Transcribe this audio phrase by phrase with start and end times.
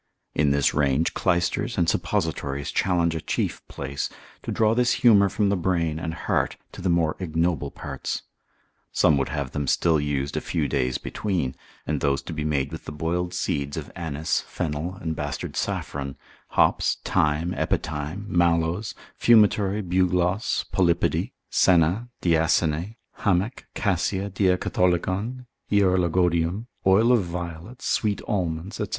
[0.33, 4.09] In this range, clysters and suppositories challenge a chief place,
[4.41, 8.23] to draw this humour from the brain and heart, to the more ignoble parts.
[8.91, 11.53] Some would have them still used a few days between,
[11.85, 16.15] and those to be made with the boiled seeds of anise, fennel, and bastard saffron,
[16.47, 27.23] hops, thyme, epithyme, mallows, fumitory, bugloss, polypody, senna, diasene, hamech, cassia, diacatholicon, hierologodium, oil of
[27.23, 28.85] violets, sweet almonds, &c.